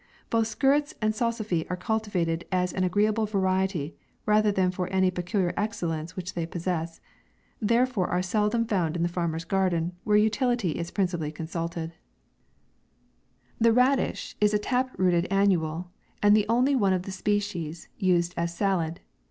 Both 0.31 0.47
skirrets 0.59 0.95
and 0.99 1.13
salsafy 1.13 1.69
are 1.69 1.77
cultivated 1.77 2.43
as 2.51 2.73
an 2.73 2.83
agreeable 2.83 3.27
variety, 3.27 3.93
rather 4.25 4.51
than 4.51 4.71
for 4.71 4.87
any 4.87 5.11
pe? 5.11 5.21
culiar 5.21 5.53
excellence 5.55 6.15
which 6.15 6.33
they 6.33 6.47
possess; 6.47 7.01
there 7.61 7.85
fore 7.85 8.07
are 8.07 8.23
seldom 8.23 8.65
found 8.65 8.95
in 8.95 9.03
the 9.03 9.07
farmer's 9.07 9.45
garden, 9.45 9.93
where 10.03 10.17
utility 10.17 10.71
is 10.71 10.89
principally 10.89 11.31
consulted* 11.31 11.93
THE 13.59 13.73
RADISH 13.73 14.37
is 14.41 14.55
a 14.55 14.57
tap 14.57 14.89
rooted 14.97 15.27
annual, 15.29 15.91
and 16.23 16.35
the 16.35 16.47
only 16.49 16.75
one 16.75 16.93
oi 16.93 16.97
the 16.97 17.11
species, 17.11 17.87
used 17.99 18.33
as 18.35 18.57
sallad. 18.57 18.97